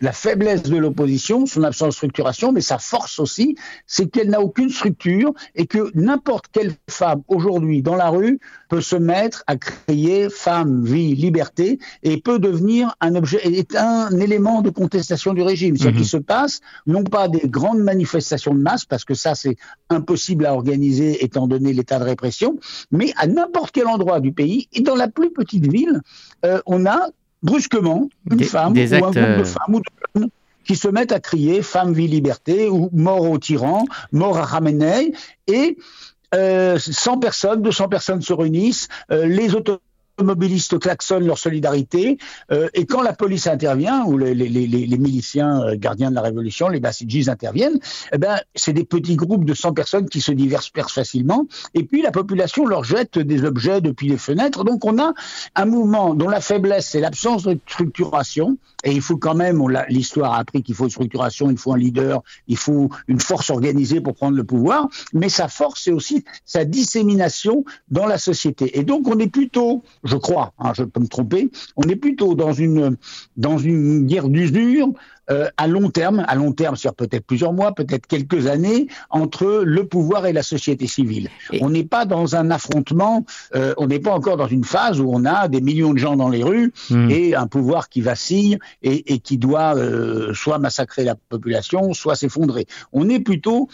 la 0.02 0.12
faiblesse 0.12 0.64
de 0.64 0.76
l'opposition, 0.76 1.46
son 1.46 1.62
absence 1.62 1.90
de 1.90 1.94
structuration, 1.94 2.50
mais 2.50 2.60
sa 2.60 2.78
force 2.78 3.20
aussi, 3.20 3.56
c'est 3.86 4.10
qu'elle 4.10 4.30
n'a 4.30 4.40
aucune 4.40 4.68
structure 4.68 5.32
et 5.54 5.66
que 5.66 5.92
n'importe 5.94 6.46
quelle 6.50 6.72
femme 6.90 7.22
aujourd'hui 7.28 7.82
dans 7.82 7.94
la 7.94 8.10
rue 8.10 8.40
peut 8.68 8.80
se 8.80 8.96
mettre 8.96 9.44
à 9.46 9.56
crier 9.56 10.28
femme, 10.28 10.84
vie, 10.84 11.14
liberté 11.14 11.78
et 12.02 12.20
peut 12.20 12.40
devenir 12.40 12.96
un 13.00 13.14
objet, 13.14 13.46
est 13.46 13.76
un 13.76 14.10
élément 14.18 14.60
de 14.60 14.70
contestation 14.70 15.34
du 15.34 15.42
régime. 15.42 15.76
Ce 15.76 15.88
qui 15.88 15.98
mhm. 15.98 16.04
se 16.04 16.16
passe, 16.16 16.60
non 16.86 17.04
pas 17.04 17.28
des 17.28 17.46
grandes 17.46 17.80
manifestations 17.80 18.54
de 18.54 18.60
masse, 18.60 18.84
parce 18.84 19.04
que 19.04 19.14
ça 19.14 19.36
c'est 19.36 19.56
impossible 19.88 20.46
à 20.46 20.54
organiser 20.54 21.24
étant 21.24 21.46
donné 21.46 21.72
l'état 21.72 22.00
de 22.00 22.04
répression, 22.04 22.58
mais 22.90 23.12
à 23.16 23.28
n'importe 23.28 23.70
quel 23.70 23.86
endroit 23.86 24.18
du 24.18 24.32
pays 24.32 24.68
et 24.72 24.80
dans 24.80 24.96
la 24.96 25.06
plus 25.06 25.30
petite 25.30 25.70
ville, 25.70 26.00
euh, 26.44 26.60
on 26.66 26.86
a 26.86 27.06
brusquement 27.42 28.08
une 28.30 28.42
femme 28.44 28.72
ou 28.76 28.80
un 28.80 29.00
groupe 29.00 29.14
de 29.14 29.20
euh, 29.20 29.44
femmes 29.44 29.74
ou 29.74 29.80
de 29.80 29.84
jeunes 30.14 30.30
qui 30.64 30.76
se 30.76 30.88
mettent 30.88 31.12
à 31.12 31.20
crier 31.20 31.62
femme, 31.62 31.92
vie, 31.92 32.06
liberté 32.06 32.68
ou 32.68 32.88
mort 32.92 33.28
au 33.28 33.38
tyran, 33.38 33.84
mort 34.12 34.38
à 34.38 34.46
Khamenei 34.46 35.12
et 35.48 35.76
euh, 36.34 36.78
100 36.78 37.18
personnes, 37.18 37.62
200 37.62 37.88
personnes 37.88 38.22
se 38.22 38.32
réunissent, 38.32 38.88
euh, 39.10 39.26
les 39.26 39.54
autorités 39.54 39.82
automobilistes 40.18 40.78
klaxonnent 40.78 41.26
leur 41.26 41.38
solidarité, 41.38 42.18
euh, 42.50 42.68
et 42.74 42.86
quand 42.86 43.02
la 43.02 43.12
police 43.12 43.46
intervient, 43.46 44.04
ou 44.04 44.18
les, 44.18 44.34
miliciens 44.98 45.62
euh, 45.62 45.76
gardiens 45.76 46.10
de 46.10 46.14
la 46.14 46.22
révolution, 46.22 46.68
les 46.68 46.80
Bassidjis 46.80 47.30
interviennent, 47.30 47.78
eh 48.12 48.18
ben, 48.18 48.38
c'est 48.54 48.72
des 48.72 48.84
petits 48.84 49.16
groupes 49.16 49.44
de 49.44 49.54
100 49.54 49.72
personnes 49.72 50.08
qui 50.08 50.20
se 50.20 50.32
dispersent 50.32 50.92
facilement, 50.92 51.46
et 51.74 51.84
puis 51.84 52.02
la 52.02 52.10
population 52.10 52.66
leur 52.66 52.84
jette 52.84 53.18
des 53.18 53.44
objets 53.44 53.80
depuis 53.80 54.08
les 54.08 54.18
fenêtres. 54.18 54.64
Donc 54.64 54.84
on 54.84 54.98
a 54.98 55.12
un 55.54 55.64
mouvement 55.64 56.14
dont 56.14 56.28
la 56.28 56.40
faiblesse, 56.40 56.88
c'est 56.90 57.00
l'absence 57.00 57.44
de 57.44 57.58
structuration, 57.66 58.58
et 58.84 58.92
il 58.92 59.00
faut 59.00 59.16
quand 59.16 59.34
même, 59.34 59.62
l'histoire 59.88 60.34
a 60.34 60.38
appris 60.38 60.62
qu'il 60.62 60.74
faut 60.74 60.84
une 60.84 60.90
structuration, 60.90 61.50
il 61.50 61.56
faut 61.56 61.72
un 61.72 61.78
leader, 61.78 62.22
il 62.48 62.56
faut 62.56 62.90
une 63.08 63.20
force 63.20 63.50
organisée 63.50 64.00
pour 64.00 64.14
prendre 64.14 64.36
le 64.36 64.44
pouvoir, 64.44 64.88
mais 65.12 65.28
sa 65.28 65.48
force, 65.48 65.82
c'est 65.84 65.92
aussi 65.92 66.24
sa 66.44 66.64
dissémination 66.64 67.64
dans 67.90 68.06
la 68.06 68.18
société. 68.18 68.78
Et 68.78 68.84
donc 68.84 69.06
on 69.08 69.18
est 69.18 69.28
plutôt 69.28 69.82
je 70.04 70.16
crois, 70.16 70.52
hein, 70.58 70.72
je 70.74 70.84
peux 70.84 71.00
me 71.00 71.06
tromper, 71.06 71.50
on 71.76 71.82
est 71.82 71.96
plutôt 71.96 72.34
dans 72.34 72.52
une, 72.52 72.96
dans 73.36 73.58
une 73.58 74.06
guerre 74.06 74.28
d'usure 74.28 74.92
euh, 75.30 75.48
à 75.56 75.68
long 75.68 75.88
terme, 75.90 76.24
à 76.26 76.34
long 76.34 76.52
terme, 76.52 76.74
sur 76.74 76.94
peut-être 76.94 77.24
plusieurs 77.24 77.52
mois, 77.52 77.72
peut-être 77.72 78.06
quelques 78.06 78.48
années, 78.48 78.88
entre 79.08 79.62
le 79.64 79.86
pouvoir 79.86 80.26
et 80.26 80.32
la 80.32 80.42
société 80.42 80.88
civile. 80.88 81.30
On 81.60 81.70
n'est 81.70 81.84
pas 81.84 82.04
dans 82.04 82.34
un 82.34 82.50
affrontement, 82.50 83.24
euh, 83.54 83.72
on 83.76 83.86
n'est 83.86 84.00
pas 84.00 84.12
encore 84.12 84.36
dans 84.36 84.48
une 84.48 84.64
phase 84.64 85.00
où 85.00 85.08
on 85.12 85.24
a 85.24 85.46
des 85.46 85.60
millions 85.60 85.94
de 85.94 85.98
gens 85.98 86.16
dans 86.16 86.28
les 86.28 86.42
rues 86.42 86.72
hmm. 86.90 87.08
et 87.10 87.36
un 87.36 87.46
pouvoir 87.46 87.88
qui 87.88 88.00
vacille 88.00 88.58
et, 88.82 89.14
et 89.14 89.20
qui 89.20 89.38
doit 89.38 89.76
euh, 89.76 90.34
soit 90.34 90.58
massacrer 90.58 91.04
la 91.04 91.14
population, 91.14 91.94
soit 91.94 92.16
s'effondrer. 92.16 92.66
On 92.92 93.08
est 93.08 93.20
plutôt 93.20 93.68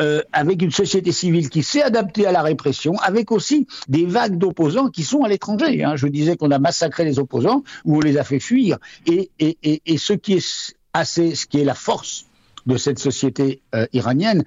euh, 0.00 0.22
avec 0.32 0.62
une 0.62 0.70
société 0.70 1.12
civile 1.12 1.48
qui 1.48 1.62
s'est 1.62 1.82
adaptée 1.82 2.26
à 2.26 2.32
la 2.32 2.42
répression, 2.42 2.94
avec 2.98 3.30
aussi 3.30 3.66
des 3.88 4.06
vagues 4.06 4.38
d'opposants 4.38 4.88
qui 4.88 5.02
sont 5.02 5.22
à 5.22 5.28
l'étranger. 5.28 5.84
Hein. 5.84 5.96
Je 5.96 6.06
disais 6.08 6.36
qu'on 6.36 6.50
a 6.50 6.58
massacré 6.58 7.04
les 7.04 7.18
opposants 7.18 7.62
ou 7.84 7.96
on 7.96 8.00
les 8.00 8.18
a 8.18 8.24
fait 8.24 8.40
fuir. 8.40 8.78
Et, 9.06 9.30
et, 9.38 9.56
et, 9.62 9.82
et 9.86 9.98
ce 9.98 10.12
qui 10.12 10.34
est 10.34 10.74
assez, 10.92 11.34
ce 11.34 11.46
qui 11.46 11.60
est 11.60 11.64
la 11.64 11.74
force 11.74 12.26
de 12.66 12.76
cette 12.76 12.98
société 12.98 13.62
euh, 13.74 13.86
iranienne, 13.92 14.44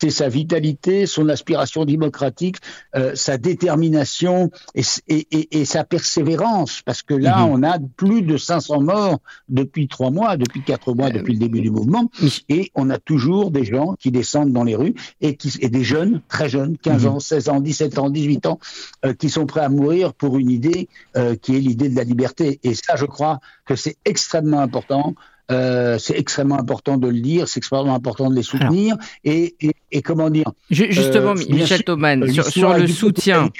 c'est 0.00 0.10
sa 0.10 0.28
vitalité, 0.28 1.06
son 1.06 1.28
aspiration 1.28 1.84
démocratique, 1.84 2.56
euh, 2.94 3.14
sa 3.14 3.38
détermination 3.38 4.50
et, 4.74 4.82
et, 5.08 5.60
et, 5.60 5.64
sa 5.64 5.84
persévérance. 5.84 6.82
Parce 6.84 7.02
que 7.02 7.14
là, 7.14 7.38
mhm. 7.38 7.52
on 7.52 7.62
a 7.62 7.78
plus 7.96 8.22
de 8.22 8.36
500 8.36 8.82
morts 8.82 9.18
depuis 9.48 9.88
trois 9.88 10.10
mois, 10.10 10.36
depuis 10.36 10.62
quatre 10.62 10.92
mois, 10.92 11.10
depuis 11.10 11.34
le 11.34 11.38
début 11.38 11.60
du 11.60 11.70
mouvement. 11.70 12.10
Et 12.48 12.70
on 12.74 12.90
a 12.90 12.98
toujours 12.98 13.50
des 13.50 13.64
gens 13.64 13.94
qui 13.94 14.10
descendent 14.10 14.52
dans 14.52 14.64
les 14.64 14.76
rues 14.76 14.94
et, 15.20 15.36
qui, 15.36 15.52
et 15.60 15.68
des 15.68 15.84
jeunes, 15.84 16.20
très 16.28 16.48
jeunes, 16.48 16.76
15 16.78 17.04
mhm. 17.04 17.10
ans, 17.10 17.20
16 17.20 17.48
ans, 17.48 17.60
17 17.60 17.98
ans, 17.98 18.10
18 18.10 18.46
ans, 18.46 18.58
euh, 19.04 19.14
qui 19.14 19.30
sont 19.30 19.46
prêts 19.46 19.62
à 19.62 19.68
mourir 19.68 20.12
pour 20.14 20.38
une 20.38 20.50
idée 20.50 20.88
euh, 21.16 21.36
qui 21.36 21.56
est 21.56 21.60
l'idée 21.60 21.88
de 21.88 21.96
la 21.96 22.04
liberté. 22.04 22.60
Et 22.62 22.74
ça, 22.74 22.96
je 22.96 23.06
crois 23.06 23.40
que 23.64 23.76
c'est 23.76 23.96
extrêmement 24.04 24.60
important. 24.60 25.14
Euh, 25.50 25.98
c'est 25.98 26.18
extrêmement 26.18 26.58
important 26.58 26.96
de 26.96 27.08
le 27.08 27.20
dire, 27.20 27.46
c'est 27.48 27.58
extrêmement 27.58 27.94
important 27.94 28.30
de 28.30 28.34
les 28.34 28.42
soutenir. 28.42 28.96
et, 29.24 29.54
et, 29.60 29.72
et, 29.92 30.02
comment 30.02 30.28
dire 30.28 30.50
Justement, 30.70 31.30
euh, 31.30 31.44
Michel 31.48 31.84
Thoman, 31.84 32.28
sur, 32.32 32.44
sur, 32.44 32.74
le 32.74 32.86
soutien. 32.88 33.50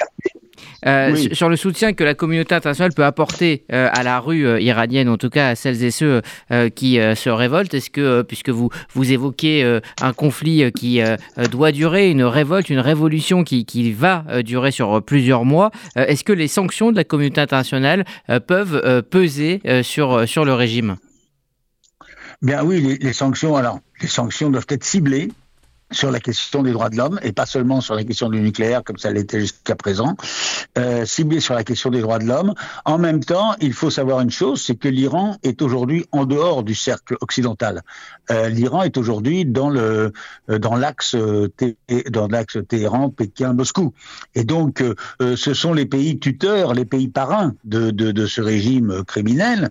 Euh, 0.86 1.16
sur 1.32 1.48
le 1.48 1.56
soutien 1.56 1.92
que 1.92 2.04
la 2.04 2.14
communauté 2.14 2.54
internationale 2.54 2.92
peut 2.92 3.04
apporter 3.04 3.64
euh, 3.72 3.88
à 3.92 4.02
la 4.02 4.20
rue 4.20 4.46
euh, 4.46 4.60
iranienne, 4.60 5.08
en 5.08 5.16
tout 5.16 5.30
cas 5.30 5.48
à 5.48 5.54
celles 5.54 5.82
et 5.84 5.90
ceux 5.90 6.22
qui 6.74 6.96
se 6.96 7.28
révoltent, 7.28 7.74
est-ce 7.74 7.90
que, 7.90 8.22
puisque 8.22 8.50
vous, 8.50 8.70
vous 8.92 9.12
évoquez 9.12 9.80
un 10.00 10.12
conflit 10.12 10.70
qui 10.72 11.00
doit 11.50 11.72
durer, 11.72 12.10
une 12.10 12.22
révolte, 12.22 12.70
une 12.70 12.78
révolution 12.80 13.44
qui, 13.44 13.64
qui 13.64 13.92
va 13.92 14.24
durer 14.42 14.70
sur 14.70 15.02
plusieurs 15.02 15.44
mois, 15.44 15.70
est-ce 15.96 16.24
que 16.24 16.32
les 16.32 16.48
sanctions 16.48 16.92
de 16.92 16.96
la 16.96 17.04
communauté 17.04 17.40
internationale 17.40 18.04
peuvent 18.46 19.02
peser 19.10 19.60
sur, 19.82 20.28
sur 20.28 20.44
le 20.44 20.54
régime? 20.54 20.96
Bien 22.42 22.64
oui, 22.64 22.98
les, 23.00 23.12
sanctions, 23.12 23.56
alors, 23.56 23.80
les 24.00 24.08
sanctions 24.08 24.50
doivent 24.50 24.66
être 24.68 24.84
ciblées 24.84 25.32
sur 25.90 26.10
la 26.10 26.20
question 26.20 26.62
des 26.62 26.72
droits 26.72 26.90
de 26.90 26.96
l'homme 26.96 27.20
et 27.22 27.32
pas 27.32 27.46
seulement 27.46 27.80
sur 27.80 27.94
la 27.94 28.04
question 28.04 28.28
du 28.28 28.40
nucléaire 28.40 28.82
comme 28.82 28.98
ça 28.98 29.10
l'était 29.10 29.40
jusqu'à 29.40 29.76
présent, 29.76 30.16
euh, 30.78 31.04
ciblé 31.04 31.40
sur 31.40 31.54
la 31.54 31.64
question 31.64 31.90
des 31.90 32.00
droits 32.00 32.18
de 32.18 32.26
l'homme. 32.26 32.54
En 32.84 32.98
même 32.98 33.22
temps, 33.22 33.54
il 33.60 33.72
faut 33.72 33.90
savoir 33.90 34.20
une 34.20 34.30
chose, 34.30 34.62
c'est 34.62 34.74
que 34.76 34.88
l'Iran 34.88 35.36
est 35.42 35.62
aujourd'hui 35.62 36.06
en 36.12 36.24
dehors 36.24 36.62
du 36.62 36.74
cercle 36.74 37.16
occidental. 37.20 37.82
Euh, 38.30 38.48
L'Iran 38.48 38.82
est 38.82 38.96
aujourd'hui 38.96 39.44
dans 39.44 39.70
le 39.70 40.12
euh, 40.50 40.58
dans 40.58 40.76
l'axe 40.76 41.14
euh, 41.14 41.48
dans 42.10 42.26
l'axe 42.26 42.58
Téhéran, 42.68 43.10
Pékin, 43.10 43.52
Moscou. 43.52 43.92
Et 44.34 44.44
donc, 44.44 44.82
euh, 44.82 45.36
ce 45.36 45.54
sont 45.54 45.72
les 45.72 45.86
pays 45.86 46.18
tuteurs, 46.18 46.74
les 46.74 46.84
pays 46.84 47.08
parrains 47.08 47.54
de, 47.64 47.90
de, 47.90 48.10
de 48.10 48.26
ce 48.26 48.40
régime 48.40 49.04
criminel, 49.04 49.70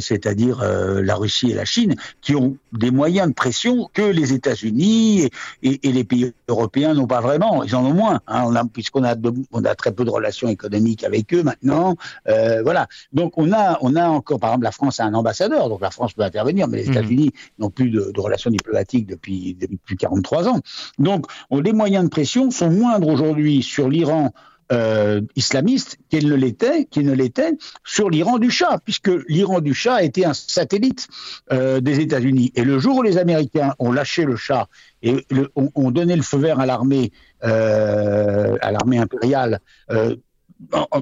c'est-à-dire 0.00 0.62
la 0.62 1.14
Russie 1.14 1.50
et 1.50 1.54
la 1.54 1.64
Chine, 1.64 1.94
qui 2.20 2.34
ont 2.34 2.56
des 2.72 2.90
moyens 2.90 3.28
de 3.28 3.34
pression 3.34 3.88
que 3.92 4.02
les 4.02 4.32
États-Unis 4.32 5.30
et, 5.62 5.88
et, 5.88 5.92
les 5.92 6.04
pays 6.04 6.32
européens 6.48 6.94
n'ont 6.94 7.06
pas 7.06 7.20
vraiment. 7.20 7.62
Ils 7.64 7.74
en 7.74 7.84
ont 7.84 7.94
moins, 7.94 8.20
hein, 8.26 8.66
puisqu'on 8.72 9.04
a, 9.04 9.14
on 9.52 9.64
a 9.64 9.74
très 9.74 9.92
peu 9.92 10.04
de 10.04 10.10
relations 10.10 10.48
économiques 10.48 11.04
avec 11.04 11.32
eux 11.34 11.42
maintenant. 11.42 11.96
Euh, 12.28 12.62
voilà. 12.62 12.86
Donc 13.12 13.32
on 13.36 13.52
a, 13.52 13.78
on 13.80 13.96
a 13.96 14.08
encore, 14.08 14.38
par 14.38 14.50
exemple, 14.50 14.64
la 14.64 14.72
France 14.72 15.00
a 15.00 15.04
un 15.04 15.14
ambassadeur, 15.14 15.68
donc 15.68 15.80
la 15.80 15.90
France 15.90 16.12
peut 16.12 16.22
intervenir, 16.22 16.68
mais 16.68 16.78
les 16.78 16.88
mmh. 16.88 16.92
États-Unis 16.92 17.30
n'ont 17.58 17.70
plus 17.70 17.90
de, 17.90 18.12
de, 18.12 18.20
relations 18.20 18.50
diplomatiques 18.50 19.06
depuis, 19.06 19.54
depuis 19.54 19.96
43 19.96 20.48
ans. 20.48 20.60
Donc 20.98 21.26
on, 21.50 21.60
les 21.60 21.72
moyens 21.72 22.04
de 22.04 22.10
pression 22.10 22.50
sont 22.50 22.70
moindres 22.70 23.08
aujourd'hui 23.08 23.62
sur 23.62 23.88
l'Iran 23.88 24.32
euh, 24.72 25.20
islamiste 25.36 25.98
qu'il 26.08 26.28
ne 26.28 26.34
l'était, 26.34 26.86
qu'il 26.86 27.06
ne 27.06 27.12
l'était 27.12 27.52
sur 27.84 28.10
l'Iran 28.10 28.38
du 28.38 28.50
Shah, 28.50 28.78
puisque 28.84 29.10
l'Iran 29.28 29.60
du 29.60 29.74
Shah 29.74 30.02
était 30.02 30.24
un 30.24 30.34
satellite 30.34 31.08
euh, 31.52 31.80
des 31.80 32.00
États-Unis. 32.00 32.52
Et 32.56 32.64
le 32.64 32.78
jour 32.78 32.96
où 32.96 33.02
les 33.02 33.18
Américains 33.18 33.74
ont 33.78 33.92
lâché 33.92 34.24
le 34.24 34.36
Shah 34.36 34.68
et 35.02 35.24
ont, 35.54 35.90
donné 35.90 36.16
le 36.16 36.22
feu 36.22 36.38
vert 36.38 36.58
à 36.58 36.66
l'armée, 36.66 37.12
euh, 37.44 38.56
à 38.60 38.72
l'armée 38.72 38.98
impériale, 38.98 39.60
euh, 39.90 40.16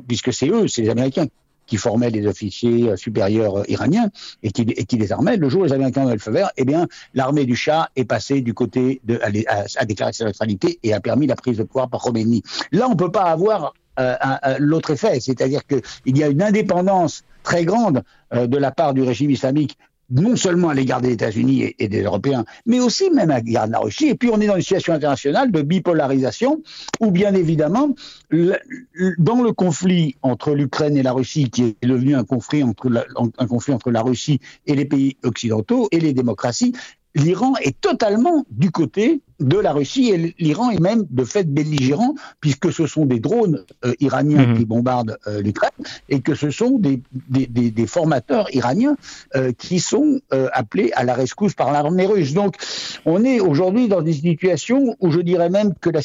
puisque 0.07 0.33
c'est 0.33 0.49
eux, 0.49 0.69
c'est 0.69 0.83
les 0.83 0.91
Américains 0.91 1.27
qui 1.67 1.77
formaient 1.77 2.11
les 2.11 2.27
officiers 2.27 2.91
euh, 2.91 2.97
supérieurs 2.97 3.61
euh, 3.61 3.65
iraniens 3.69 4.11
et 4.43 4.51
qui, 4.51 4.63
et 4.63 4.97
les 4.97 5.13
armaient, 5.13 5.37
le 5.37 5.49
jour 5.49 5.63
où 5.63 5.65
les 5.65 5.73
Américains 5.73 6.07
ont 6.07 6.13
le 6.13 6.19
feu 6.19 6.31
vert, 6.31 6.51
eh 6.57 6.65
bien, 6.65 6.87
l'armée 7.15 7.47
du 7.47 7.57
Shah 7.57 7.91
est 7.97 8.05
passée 8.05 8.41
du 8.41 8.55
côté 8.55 9.01
de, 9.05 9.21
à, 9.47 9.85
déclarer 9.85 10.13
sa 10.13 10.25
neutralité 10.25 10.79
et 10.83 10.93
a 10.93 11.01
permis 11.01 11.27
la 11.27 11.37
prise 11.37 11.59
de 11.59 11.63
pouvoir 11.63 11.89
par 11.89 12.01
Khomeini. 12.01 12.43
Là, 12.73 12.87
on 12.87 12.93
ne 12.93 12.97
peut 12.97 13.13
pas 13.13 13.25
avoir 13.25 13.75
euh, 13.99 14.17
l'autre 14.59 14.91
effet, 14.91 15.21
c'est-à-dire 15.21 15.61
qu'il 15.67 16.19
y 16.19 16.23
a 16.23 16.29
une 16.29 16.43
indépendance 16.43 17.23
très 17.43 17.65
grande 17.65 18.03
de 18.33 18.57
la 18.57 18.71
part 18.73 18.95
du 18.95 19.03
régime 19.03 19.31
islamique 19.31 19.79
non 20.11 20.37
seulement 20.37 20.69
à 20.69 20.75
l'égard 20.75 21.01
des 21.01 21.13
États-Unis 21.13 21.75
et, 21.79 21.89
des 21.89 22.03
Européens, 22.03 22.45
mais 22.67 22.81
aussi 22.81 23.11
même 23.11 23.31
à 23.31 23.41
l'égard 23.41 23.67
de 23.67 23.73
la 23.73 23.79
Russie. 23.79 24.09
Et 24.09 24.15
puis 24.15 24.31
on 24.33 24.41
est 24.41 24.47
dans 24.47 24.57
une 24.57 24.63
situation 24.63 24.93
internationale 24.93 25.51
de 25.51 25.63
bipolarisation 25.63 26.63
où 27.01 27.11
bien 27.11 27.35
évidemment, 27.35 27.95
dans 28.31 29.43
le 29.43 29.53
conflit 29.53 30.17
entre 30.23 30.55
l'Ukraine 30.55 30.97
et 30.97 31.03
la 31.03 31.13
Russie, 31.13 31.51
qui 31.51 31.77
est 31.83 31.87
devenu 31.87 32.15
un 32.15 32.25
conflit 32.25 32.63
entre 32.63 33.07
un 33.39 33.47
conflit 33.47 33.73
entre 33.73 33.91
la 33.91 34.03
Russie 34.03 34.41
et 34.67 34.75
les 34.75 34.85
pays 34.85 35.17
occidentaux 35.23 35.89
et 35.91 36.01
les 36.01 36.13
démocraties, 36.13 36.75
l'Iran 37.15 37.55
est 37.63 37.81
totalement 37.81 38.45
du 38.51 38.71
côté 38.71 39.21
de 39.41 39.59
la 39.59 39.73
Russie 39.73 40.11
et 40.11 40.35
l'Iran 40.39 40.71
est 40.71 40.81
même 40.81 41.05
de 41.11 41.25
fait 41.25 41.45
belligérant 41.45 42.15
puisque 42.41 42.73
ce 42.73 42.87
sont 42.87 43.05
des 43.05 43.21
drones 43.21 43.65
euh, 43.85 43.95
iraniens 44.01 44.47
mmh. 44.47 44.59
qui 44.59 44.65
bombardent 44.65 45.19
euh, 45.27 45.43
l'Ukraine 45.43 45.71
et 46.09 46.21
que 46.21 46.35
ce 46.35 46.51
sont 46.51 46.79
des, 46.79 47.03
des, 47.29 47.47
des, 47.47 47.71
des 47.71 47.87
formateurs 47.87 48.53
iraniens 48.55 48.97
euh, 49.35 49.53
qui 49.53 49.81
sont 49.81 50.21
euh, 50.33 50.49
appelés 50.53 50.93
à 50.95 51.05
la 51.05 51.15
rescousse 51.15 51.55
par 51.55 51.73
l'armée 51.73 52.07
russe. 52.07 52.33
Donc 52.33 52.57
on 53.05 53.25
est 53.25 53.41
aujourd'hui 53.41 53.89
dans 53.89 54.03
des 54.03 54.13
situations 54.13 54.97
où 55.01 55.11
je 55.11 55.21
dirais 55.21 55.51
même 55.51 55.75
que 55.75 55.91
la, 55.91 56.01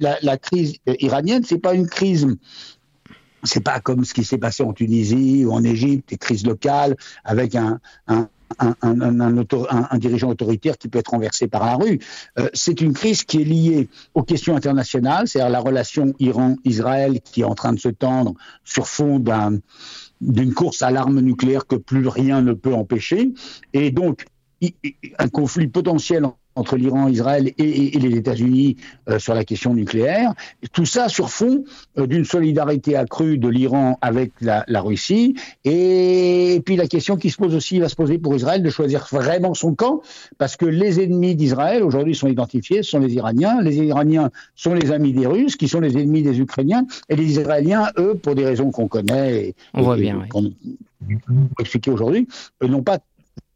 la, 0.00 0.18
la 0.22 0.36
crise 0.38 0.76
iranienne 0.86 1.42
c'est 1.44 1.58
pas 1.58 1.74
une 1.74 1.88
crise 1.88 2.26
c'est 3.44 3.62
pas 3.62 3.80
comme 3.80 4.04
ce 4.04 4.14
qui 4.14 4.24
s'est 4.24 4.38
passé 4.38 4.62
en 4.62 4.72
Tunisie 4.72 5.44
ou 5.44 5.52
en 5.52 5.62
Égypte, 5.62 6.08
des 6.08 6.16
crises 6.16 6.46
locales 6.46 6.96
avec 7.24 7.54
un, 7.54 7.78
un, 8.08 8.28
un, 8.58 9.98
dirigeant 9.98 10.30
autoritaire 10.30 10.78
qui 10.78 10.88
peut 10.88 10.98
être 10.98 11.10
renversé 11.10 11.48
par 11.48 11.64
la 11.64 11.74
rue. 11.76 11.98
Euh, 12.38 12.48
c'est 12.52 12.80
une 12.80 12.92
crise 12.92 13.24
qui 13.24 13.40
est 13.40 13.44
liée 13.44 13.88
aux 14.14 14.22
questions 14.22 14.56
internationales, 14.56 15.28
c'est-à-dire 15.28 15.50
la 15.50 15.60
relation 15.60 16.14
Iran-Israël 16.18 17.20
qui 17.20 17.42
est 17.42 17.44
en 17.44 17.54
train 17.54 17.72
de 17.72 17.80
se 17.80 17.88
tendre 17.88 18.34
sur 18.64 18.86
fond 18.86 19.22
d'une 20.20 20.54
course 20.54 20.82
à 20.82 20.90
l'arme 20.90 21.20
nucléaire 21.20 21.66
que 21.66 21.76
plus 21.76 22.06
rien 22.08 22.42
ne 22.42 22.52
peut 22.52 22.74
empêcher. 22.74 23.32
Et 23.72 23.90
donc, 23.90 24.26
un 25.18 25.28
conflit 25.28 25.68
potentiel 25.68 26.24
entre 26.56 26.76
l'Iran, 26.76 27.08
Israël 27.08 27.48
et, 27.58 27.96
et, 27.96 27.98
les 27.98 28.16
États-Unis 28.16 28.76
euh, 29.08 29.18
sur 29.18 29.34
la 29.34 29.44
question 29.44 29.74
nucléaire. 29.74 30.34
Tout 30.72 30.84
ça 30.86 31.08
sur 31.08 31.30
fond 31.30 31.64
euh, 31.98 32.06
d'une 32.06 32.24
solidarité 32.24 32.96
accrue 32.96 33.38
de 33.38 33.48
l'Iran 33.48 33.98
avec 34.00 34.32
la, 34.40 34.64
la 34.68 34.80
Russie. 34.80 35.34
Et, 35.64 36.54
et, 36.54 36.60
puis 36.60 36.76
la 36.76 36.86
question 36.86 37.16
qui 37.16 37.30
se 37.30 37.36
pose 37.36 37.54
aussi 37.54 37.78
va 37.80 37.88
se 37.88 37.96
poser 37.96 38.18
pour 38.18 38.34
Israël 38.34 38.62
de 38.62 38.70
choisir 38.70 39.06
vraiment 39.10 39.54
son 39.54 39.74
camp, 39.74 40.02
parce 40.38 40.56
que 40.56 40.66
les 40.66 41.00
ennemis 41.00 41.34
d'Israël 41.34 41.82
aujourd'hui 41.82 42.14
sont 42.14 42.28
identifiés, 42.28 42.82
ce 42.82 42.90
sont 42.90 43.00
les 43.00 43.14
Iraniens. 43.14 43.60
Les 43.60 43.76
Iraniens 43.76 44.30
sont 44.54 44.74
les 44.74 44.92
amis 44.92 45.12
des 45.12 45.26
Russes, 45.26 45.56
qui 45.56 45.68
sont 45.68 45.80
les 45.80 45.96
ennemis 45.98 46.22
des 46.22 46.40
Ukrainiens. 46.40 46.86
Et 47.08 47.16
les 47.16 47.24
Israéliens, 47.24 47.90
eux, 47.98 48.14
pour 48.14 48.34
des 48.34 48.44
raisons 48.44 48.70
qu'on 48.70 48.88
connaît 48.88 49.48
et, 49.48 49.54
On 49.74 49.82
voit 49.82 49.96
bien, 49.96 50.18
oui. 50.20 50.28
qu'on 50.28 50.52
expliquer 51.58 51.90
aujourd'hui, 51.90 52.26
n'ont 52.62 52.82
pas 52.82 52.98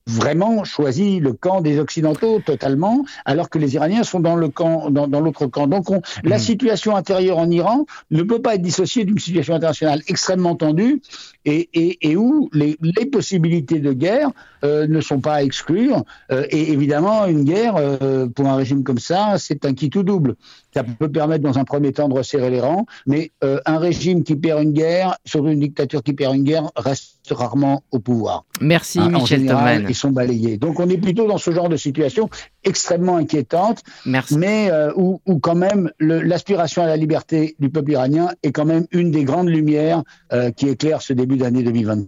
vraiment 0.09 0.65
choisi 0.65 1.21
le 1.21 1.33
camp 1.35 1.61
des 1.61 1.79
Occidentaux 1.79 2.41
totalement, 2.45 3.05
alors 3.25 3.51
que 3.51 3.59
les 3.59 3.75
Iraniens 3.75 4.03
sont 4.03 4.21
dans 4.21 4.37
le 4.37 4.49
camp, 4.49 4.91
dans, 4.91 5.07
dans 5.07 5.21
l'autre 5.21 5.47
camp. 5.47 5.67
Donc, 5.67 5.91
on, 5.91 5.99
mmh. 5.99 6.03
la 6.25 6.39
situation 6.39 6.97
intérieure 6.97 7.39
en 7.39 7.51
Iran 7.51 7.87
ne 8.11 8.23
peut 8.23 8.41
pas 8.41 8.55
être 8.55 8.63
dissociée 8.63 9.05
d'une 9.05 9.19
situation 9.19 9.55
internationale 9.55 10.03
extrêmement 10.09 10.57
tendue 10.57 11.03
et, 11.45 11.69
et, 11.75 12.11
et 12.11 12.17
où 12.17 12.49
les, 12.53 12.77
les, 12.81 13.07
possibilités 13.07 13.81
de 13.81 13.93
guerre 13.93 14.31
euh, 14.65 14.87
ne 14.87 15.01
sont 15.01 15.21
pas 15.21 15.35
à 15.35 15.43
exclure. 15.43 16.05
Euh, 16.33 16.47
et 16.51 16.73
évidemment, 16.73 17.27
une 17.27 17.45
guerre 17.45 17.77
euh, 17.77 18.27
pour 18.27 18.47
un 18.47 18.57
régime 18.57 18.85
comme 18.85 18.99
ça, 18.99 19.37
c'est 19.39 19.65
un 19.65 19.75
qui 19.75 19.91
tout 19.91 20.03
double. 20.03 20.37
Ça 20.75 20.85
peut 20.85 21.11
permettre 21.11 21.43
dans 21.43 21.59
un 21.59 21.65
premier 21.65 21.93
temps 21.93 22.09
de 22.09 22.15
resserrer 22.15 22.51
les 22.51 22.61
rangs, 22.61 22.87
mais 23.07 23.31
euh, 23.45 23.61
un 23.67 23.79
régime 23.79 24.25
qui 24.25 24.37
perd 24.37 24.63
une 24.63 24.73
guerre, 24.73 25.17
surtout 25.25 25.49
une 25.49 25.61
dictature 25.61 26.03
qui 26.03 26.13
perd 26.13 26.35
une 26.35 26.45
guerre, 26.45 26.71
reste 26.77 27.18
rarement 27.35 27.83
au 27.91 27.99
pouvoir. 27.99 28.45
Merci 28.61 28.99
hein, 28.99 29.11
Michel 29.11 29.41
général, 29.41 29.87
Ils 29.89 29.95
sont 29.95 30.11
balayés. 30.11 30.57
Donc 30.57 30.81
on 30.81 30.89
est 30.89 30.99
plutôt 30.99 31.27
dans 31.27 31.39
ce 31.39 31.51
genre 31.51 31.69
de 31.69 31.77
situation 31.77 32.29
extrêmement 32.65 33.17
inquiétante, 33.17 33.83
Merci. 34.07 34.39
mais 34.39 34.71
euh, 34.71 34.93
où, 34.97 35.21
où, 35.27 35.39
quand 35.39 35.55
même 35.55 35.91
l'aspiration 36.01 36.83
à 36.83 36.87
la 36.87 36.97
liberté 36.97 37.57
du 37.59 37.71
peuple 37.71 37.93
iranien 37.93 38.29
est 38.43 38.53
quand 38.53 38.65
même 38.65 38.87
une 38.93 39.11
des 39.11 39.25
grandes 39.25 39.49
lumières 39.49 40.03
euh, 40.33 40.51
qui 40.51 40.69
éclairent 40.69 41.03
ce 41.03 41.13
début 41.13 41.37
d'année 41.37 41.63
2020. 41.63 42.07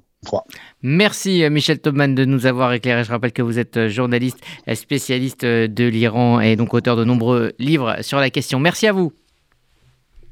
Merci 0.82 1.42
Michel 1.50 1.78
Tobman 1.78 2.14
de 2.14 2.26
nous 2.26 2.44
avoir 2.44 2.74
éclairé. 2.74 3.04
Je 3.04 3.10
rappelle 3.10 3.32
que 3.32 3.40
vous 3.40 3.58
êtes 3.58 3.88
journaliste 3.88 4.38
spécialiste 4.74 5.46
de 5.46 5.84
l'Iran 5.84 6.40
et 6.40 6.56
donc 6.56 6.74
auteur 6.74 6.96
de 6.96 7.04
nombreux 7.04 7.52
livres 7.58 7.96
sur 8.02 8.18
la 8.18 8.28
question. 8.28 8.60
Merci 8.60 8.86
à 8.86 8.92
vous. 8.92 9.14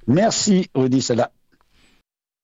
Merci 0.06 0.68
Rudy. 0.74 1.02